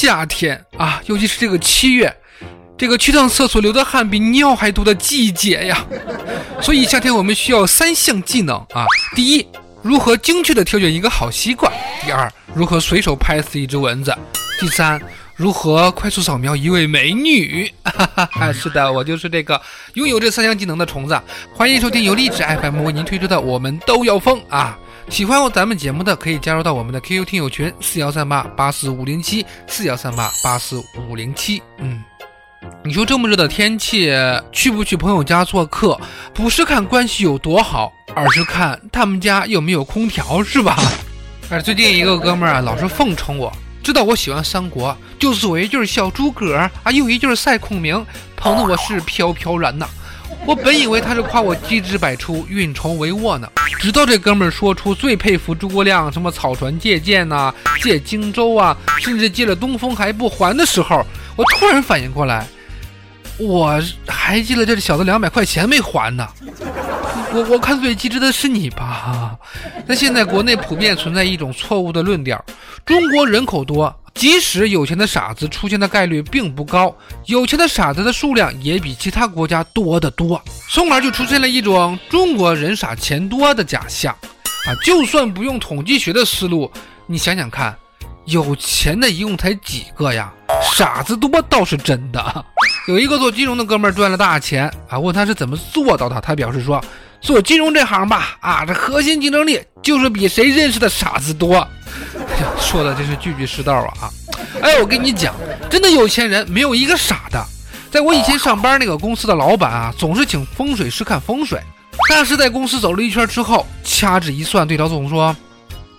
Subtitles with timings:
[0.00, 2.10] 夏天啊，尤其是这个七月，
[2.78, 5.84] 这个去趟厕所流的汗比尿还多的季节呀。
[6.62, 9.46] 所以夏天我们需要三项技能啊：第一，
[9.82, 11.70] 如何精确的挑选一个好习惯；
[12.02, 14.10] 第二，如何随手拍死一只蚊子；
[14.58, 14.98] 第三，
[15.36, 17.70] 如何快速扫描一位美女。
[17.84, 19.60] 哈哈哈，是的，我就是这个
[19.92, 21.20] 拥有这三项技能的虫子。
[21.54, 24.78] 欢迎收听由励志 FM 为您推出的《我们都要疯》啊。
[25.10, 31.60] 喜欢咱们节目的，可以加入到我们的 QQ 听友群四幺三八八四五零七四幺三八八四五零七。
[31.78, 32.02] 嗯，
[32.84, 34.08] 你说这么热的天气，
[34.52, 36.00] 去不去朋友家做客？
[36.32, 40.78] 不是看关系有多好，而是看他们家有没有空调，是吧？
[41.50, 49.88] 哎，最近一个哥们儿啊，老是奉承我，知道我喜欢三国，就左一句小诸葛啊，右一句赛孔明，捧得我是飘飘然呐。
[50.46, 61.04] 我本以为他是夸我机智百出、运筹帷幄呢，直到这哥们儿说出最佩服诸葛亮什么草船借箭呐、借荆州啊，甚至借了东风还不还的时候，
[61.36, 62.46] 我突然反应过来，
[63.38, 66.26] 我还记得这小子两百块钱没还呢。
[67.32, 69.36] 我我看最机智的是你吧？
[69.86, 72.44] 那现在国内普遍存在一种错误的论调：
[72.84, 73.94] 中国人口多。
[74.14, 76.94] 即使有钱的傻子出现的概率并不高，
[77.26, 84.14] 有钱的傻子的数量也比其他国家多得多，从而就出现了一种中国人傻钱多的假象。
[84.66, 86.70] 啊，就算不用统计学的思路，
[87.06, 87.74] 你想想看，
[88.26, 90.30] 有钱的一共才几个呀？
[90.74, 92.44] 傻子多倒是真的。
[92.86, 96.84] 有一个做金融的哥们儿赚了大钱啊，问他是怎么做到的，他表示说，
[97.22, 101.66] 做金融这行吧，啊，这核心竞争力就是比谁认识的傻子多。
[102.60, 104.10] 说的真是句句是道啊！
[104.62, 105.34] 哎，我跟你讲，
[105.70, 107.44] 真的有钱人没有一个傻的。
[107.90, 111.60] 在我以前上班那个公司的老板啊，总是请风水师看风水。
[112.08, 115.34] 但是在公司走了一圈之后，掐指一算，对老总说：“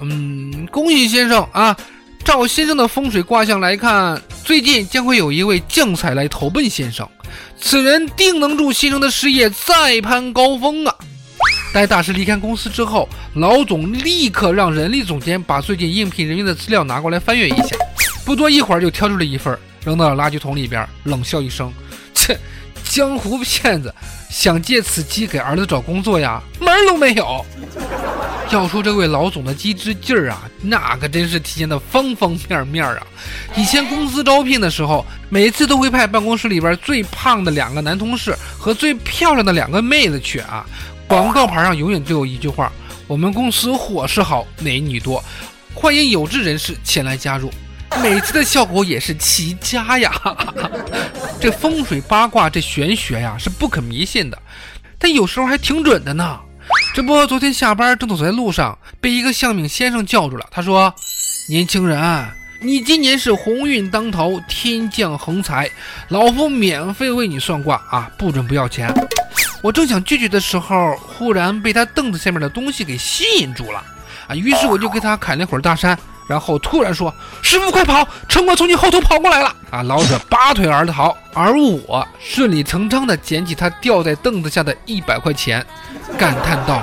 [0.00, 1.76] 嗯，恭喜先生啊，
[2.24, 7.08] 照先生的风水卦象来看，最近将会有一位将才来投奔先生，
[7.60, 10.94] 此人定能助先生的事业再攀高峰啊！”
[11.72, 17.76] 待大师离开公司之后，老总立刻让人力总监把最近应聘人员的资料拿过来翻阅一下。
[18.24, 21.72] 不多一会儿，就挑出了一份，扔到了垃圾桶里边，冷笑一声
[22.14, 22.38] ：“切，
[22.84, 23.94] 江湖骗子，
[24.30, 26.42] 想借此机给儿子找工作呀？
[26.58, 27.44] 门儿都没有！”
[28.50, 33.06] 要说这位老总的机智劲儿啊，那可真是体现的方方面面啊！
[33.56, 40.64] 以前公司招聘的时候，每次都会派办公室里边最胖的两个男同事和最漂亮的两个妹子去啊。
[41.08, 42.70] 广告牌上永远都有一句话
[43.08, 45.24] ：“我们公司伙食好，美女多，
[45.74, 47.50] 欢迎有志人士前来加入。”
[48.02, 50.12] 每次的效果也是奇佳呀！
[51.40, 54.38] 这风水八卦，这玄学呀，是不可迷信的，
[54.98, 56.38] 但有时候还挺准的呢。
[56.94, 60.46] 这不，昨天下班正走在路上，被一个相命先生叫住了。
[60.50, 60.94] 他说
[61.48, 62.28] ：“年轻人，
[62.60, 65.70] 你今年是鸿运当头，天降横财，
[66.08, 68.92] 老夫免费为你算卦啊，不准不要钱。”
[69.60, 73.82] 我正想拒绝的时候，忽然被他凳子下面的东西给吸引住了
[74.28, 74.34] 啊！
[74.34, 75.98] 于是我就给他砍了一会儿大山，
[76.28, 85.66] 然后突然说：“师傅快跑，城管从你后头跑过来了！”啊，老者拔腿而逃，而我顺理成章地捡起他掉在凳子下的一百块钱，
[86.16, 86.80] 感叹道：“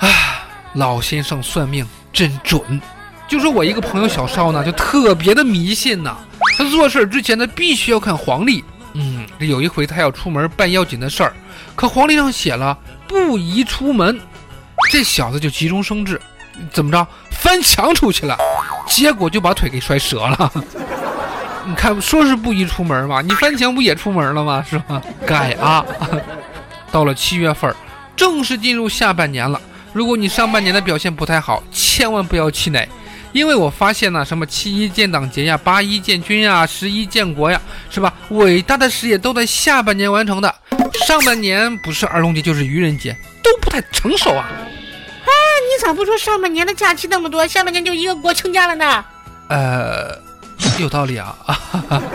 [0.00, 0.08] 啊，
[0.74, 2.60] 老先生算命真准！”
[3.26, 6.18] 就说我一个朋友小邵呢，就特别的迷信呐，
[6.58, 8.62] 他做事之前呢，必须要看黄历。
[8.94, 11.32] 嗯，有一回他要出门办要紧的事儿。
[11.74, 12.76] 可黄历上写了
[13.08, 14.20] 不宜出门，
[14.90, 16.20] 这小子就急中生智，
[16.72, 18.36] 怎么着翻墙出去了，
[18.86, 20.52] 结果就把腿给摔折了。
[21.64, 24.64] 你看说是不宜出门嘛，你翻墙不也出门了吗？
[24.68, 25.00] 是吧？
[25.26, 25.84] 改啊！
[26.90, 27.74] 到了七月份，
[28.16, 29.60] 正式进入下半年了。
[29.92, 32.88] 如果你上半年的表现不太好，千万不要气馁，
[33.32, 38.12] 因为我发现呢，什么七一建党节呀、八一建军呀、十一建国呀，是吧？
[38.30, 40.54] 伟大的事业都在下半年完成的。
[41.06, 44.48] 上半年不是儿童节就是愚人节，都不太成熟啊！
[44.52, 49.04] 哎，你咋不说上半年的假期那么多，下半年就一个国庆假了呢？
[49.48, 50.18] 呃，
[50.78, 51.34] 有道理啊！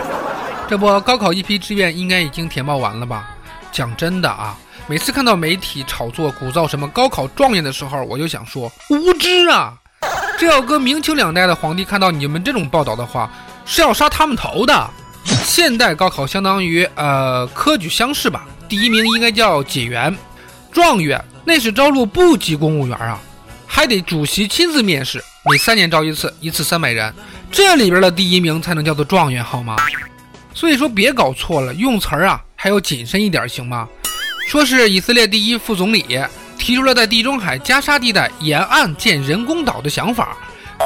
[0.70, 3.30] 这不，高考一批志愿应该已经填报完了吧？
[3.72, 4.56] 讲真的啊，
[4.86, 9.74] 每次看到媒体炒作、鼓噪什么高考状元的时候，我就想说无知啊！
[10.38, 13.30] 这要搁明清两代的皇帝看到你们这种报道的话，
[13.66, 14.90] 是要杀他们头的。
[15.44, 20.16] 现代高考相当于呃科举乡试吧，第一名应该叫解元，
[20.72, 23.20] 状元那是招录部级公务员啊，
[23.66, 27.14] 还得主席亲自面试，每三年招一次，一次三百人，
[27.52, 29.76] 这里边的第一名才能叫做状元，好吗？
[30.54, 33.88] 所以说别搞错了，用词儿啊还要谨慎一点，行吗？
[34.48, 36.06] 说是以色列第一副总理
[36.68, 40.36] 提出了在地中海加沙地带沿岸建人工岛的想法。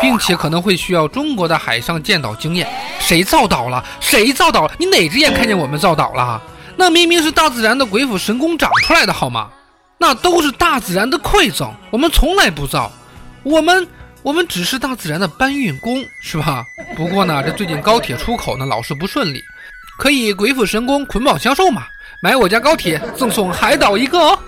[0.02, 2.66] 并且可能会需要中国的海上建岛经验。
[3.00, 3.84] 谁造岛了？
[4.00, 4.72] 谁造岛？
[4.78, 6.42] 你哪只眼看见我们造岛了？
[6.78, 9.50] 那明明是大自然的鬼斧神工长出来的，好吗？
[9.98, 12.90] 那都是大自然的馈赠，我们从来不造。
[13.44, 13.86] 我们
[14.24, 16.64] 我们只是大自然的搬运工，是吧？
[16.96, 19.44] 不过呢，这最近高铁出口呢老是不顺利，
[20.00, 21.84] 可以鬼斧神工捆绑销售嘛？
[22.24, 24.40] 买我家高铁赠送海岛一个哦。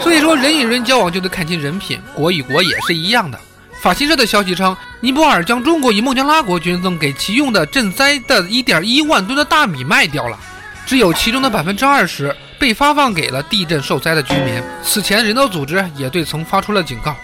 [0.00, 3.38] 所以说，人与人交往就得看清人品，国与国也是一样的。
[3.82, 10.38] 法新社的消息称，尼泊尔将中国与孟加拉国捐赠给其用的赈灾的1.1万吨的大米卖掉了，
[10.86, 14.62] 只有其中的百分之二十被发放给了地震受灾的居民。
[14.82, 17.14] 此前，人道组织也对曾发出了警告。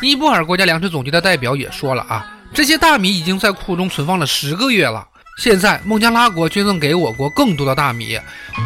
[0.00, 5.04] 尼泊尔国家粮食总局的代表也说了啊，这些大米已经在库中存放了十个月了。
[5.38, 8.18] 现在孟加拉国捐赠给我国更多的大米，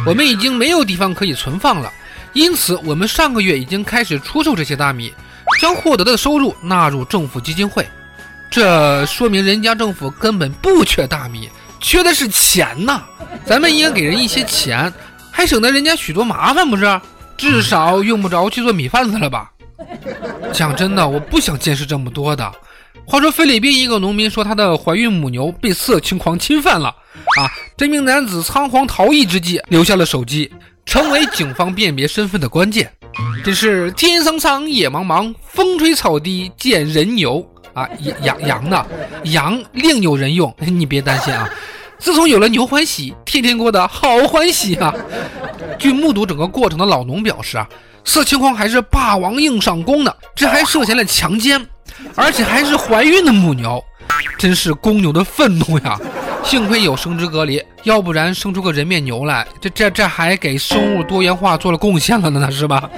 [0.05, 1.91] 我们已经没有地方可以存放了，
[2.33, 5.13] 因此我们上个月已经开始出售这些大米。
[5.59, 7.85] 将获得的收入纳入政府基金会，
[8.49, 11.49] 这说明人家政府根本不缺大米，
[11.79, 13.03] 缺的是钱呐。
[13.45, 14.91] 咱们应该给人一些钱，
[15.29, 17.01] 还省得人家许多麻烦，不是？
[17.37, 19.51] 至少用不着去做米饭子了吧？
[20.51, 22.51] 讲真的，我不想见识这么多的。
[23.05, 26.87] 话说菲律宾一个农民说，他的怀孕母牛被色情狂侵犯了
[27.39, 27.49] 啊！
[27.77, 30.51] 这名男子仓皇逃逸之际留下了手机，
[30.85, 32.91] 成为警方辨别身份的关键。
[33.43, 37.87] 这是天苍苍，野茫茫，风吹草低见人牛啊！
[38.23, 38.85] 羊羊呢？
[39.23, 41.49] 羊另有人用，你别担心啊。
[41.99, 44.93] 自从有了牛欢喜，天天过得好欢喜啊！
[45.77, 47.67] 据目睹整个过程的老农表示啊，
[48.03, 51.63] 色情狂还是霸王硬上弓呢，这还涉嫌了强奸，
[52.15, 53.83] 而且还是怀孕的母牛，
[54.37, 55.99] 真是公牛的愤怒呀！
[56.43, 62.89] 幸亏有生殖隔离，要不然生出个人面牛来，这这这还给生物多元化做了贡献了呢，是吧？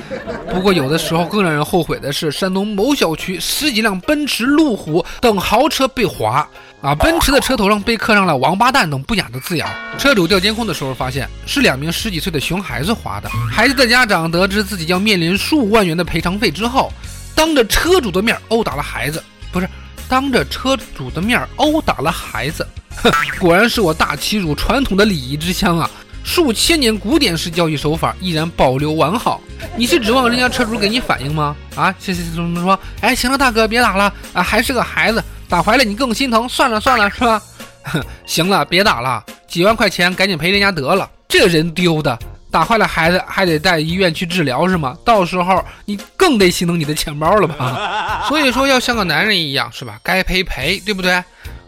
[0.51, 6.47] 不过有的时候更让人后悔的是，山东某小区十几辆奔驰、路虎等豪车被划
[6.81, 9.69] 啊，奔驰的车头上被刻上了“王八蛋”等不雅的字样。
[9.99, 13.29] 车主调监控的时候发现，是两名十几岁的熊孩子划的。
[13.51, 16.91] 孩子的家长得知自己要面临数万元的赔偿费之后，
[17.35, 19.69] 当着车主的面殴打了孩子，不是
[20.09, 22.65] 当着车主的面殴打了孩子。
[23.01, 25.89] 哼 果然是我大齐鲁传统的礼仪之乡啊！
[26.23, 29.41] 数千年古典式教育手法依然保留完好。
[29.75, 31.55] 你是指望人家车主给你反应吗？
[31.75, 32.79] 啊，行行行，怎么说？
[33.01, 36.47] 哎，行了，大哥别打了啊，还是个孩子，打怀了你更心疼。
[36.47, 37.41] 算了算了，是吧？
[38.25, 41.09] 行了，别打了，几万块钱赶紧赔人家得了。
[41.27, 42.17] 这人丢的，
[42.49, 44.95] 打坏了孩子还得带医院去治疗是吗？
[45.03, 48.23] 到时候你更得心疼你的钱包了吧？
[48.29, 49.99] 所以说要像个男人一样是吧？
[50.01, 51.21] 该赔赔，对不对？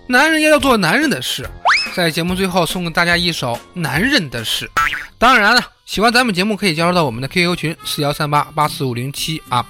[0.08, 1.50] 男人也要做男人的事，
[1.96, 4.66] 在节目最后送给大家一首《男人的事》。
[5.18, 9.66] 当然了，喜欢咱们节目可以加入到我们的 QQ 群四幺三八八四五零七啊。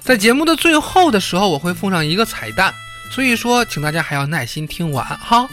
[0.00, 2.72] 在节目的最后的时候，我会奉上一个彩蛋，
[3.10, 5.48] 所以说请大家还要耐心听完哈。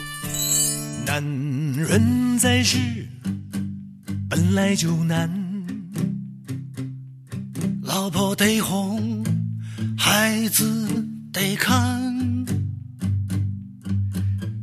[1.07, 1.24] 男
[1.76, 2.78] 人在世
[4.30, 5.28] 本来就难，
[7.81, 9.24] 老婆得哄，
[9.98, 10.88] 孩子
[11.33, 12.08] 得看。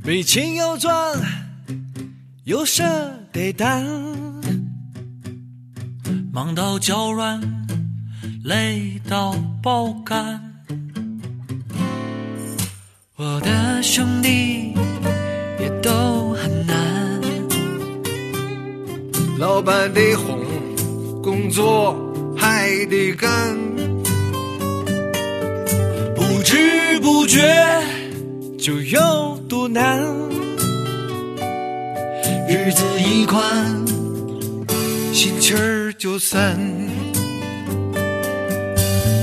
[0.06, 1.20] 没钱要赚，
[2.44, 2.84] 有舍
[3.32, 3.84] 得担，
[6.32, 7.40] 忙到脚软，
[8.44, 10.40] 累到爆肝。
[13.16, 14.72] 我的兄弟
[15.58, 17.20] 也都很难，
[19.40, 20.40] 老板得哄，
[21.20, 21.96] 工作
[22.38, 23.58] 还得干，
[26.14, 27.42] 不知不觉
[28.56, 29.35] 就有。
[29.68, 29.98] 难，
[32.48, 33.42] 日子一宽，
[35.12, 36.56] 心气儿就散。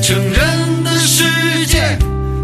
[0.01, 1.97] 成人的世界，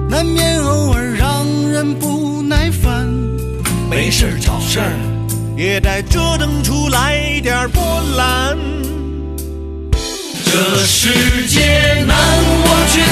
[0.09, 3.07] 难免偶尔让人不耐烦。
[3.89, 4.93] 没事找事儿，
[5.57, 7.83] 也得折腾出来点波
[8.15, 8.57] 澜。
[10.45, 12.17] 这世界难，
[12.63, 13.03] 我却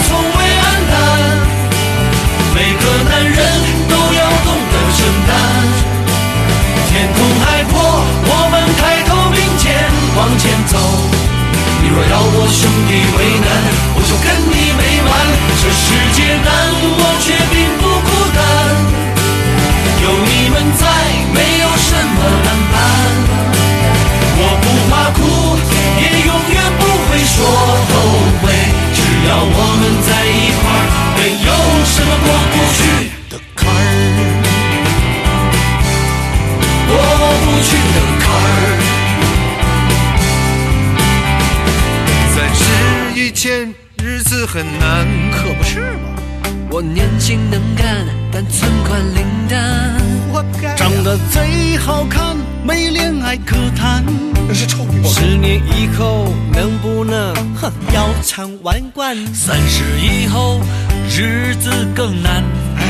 [50.97, 54.03] 长得最好看，没恋爱可谈。
[54.47, 59.15] 那是臭屁十年以后能不能哼腰缠万贯？
[59.27, 60.59] 三十以后，
[61.07, 62.43] 日子更难。
[62.77, 62.83] 哎，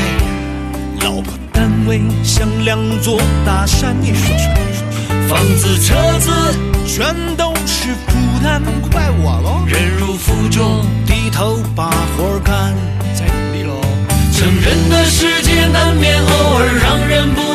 [1.02, 6.30] 老婆单位像两座大山，你说说，你说说，房子车子
[6.86, 8.62] 全都是负担。
[8.90, 9.66] 怪我喽。
[9.66, 12.72] 忍辱负重，低头把活干，
[13.14, 13.78] 再努力喽。
[14.32, 17.47] 成人的世界难免偶尔让人不耐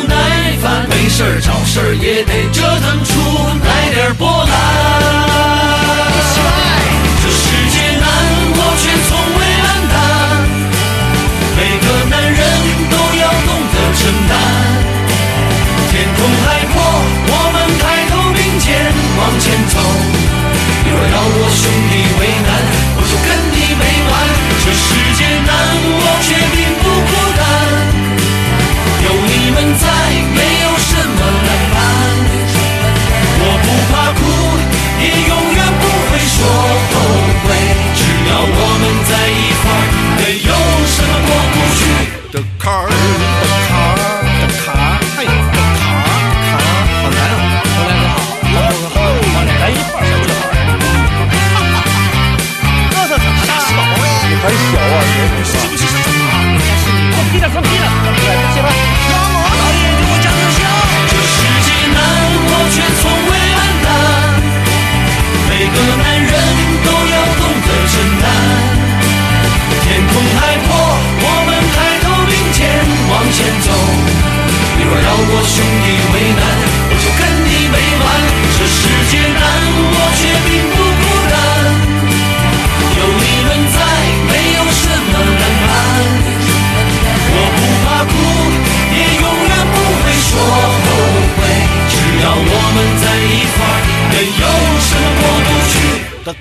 [0.63, 3.11] 烦，没事儿找事儿也得折腾出
[3.67, 4.49] 来点波澜。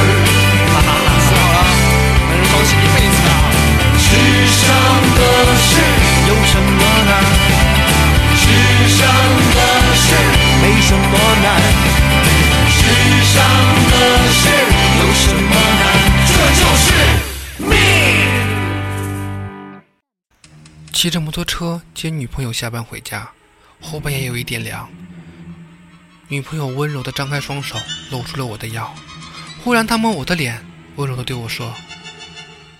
[0.73, 1.59] 哈哈哈，说好了，
[2.29, 3.29] 男人放弃一辈子的。
[3.99, 4.07] 世
[4.49, 4.63] 上
[5.15, 5.21] 的
[5.57, 5.69] 事
[6.29, 7.13] 有什么难？
[8.37, 8.43] 世
[8.89, 9.01] 上
[9.55, 9.59] 的
[9.95, 10.07] 事，
[10.61, 11.13] 没什么
[11.43, 11.47] 难。
[12.71, 12.79] 世
[13.33, 13.37] 上
[13.91, 13.93] 的
[14.33, 14.43] 事
[14.99, 15.51] 有什么
[15.81, 15.83] 难？
[16.27, 16.87] 这就是
[17.59, 17.73] 命。
[20.93, 23.29] 骑着摩托车接女朋友下班回家，
[23.85, 24.89] 后半夜有一点凉。
[26.29, 27.77] 女朋友温柔地张开双手，
[28.11, 28.93] 露出了我的腰。
[29.63, 30.65] 忽然，她摸我的脸，
[30.97, 31.73] 温柔地对我说：“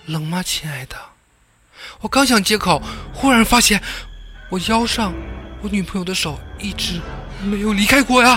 [0.07, 0.95] 冷吗，亲爱的？”
[2.01, 2.81] 我刚想接口，
[3.13, 3.79] 忽然发现
[4.49, 5.13] 我腰上
[5.61, 6.99] 我女朋友的手一直
[7.43, 8.35] 没有离开过呀。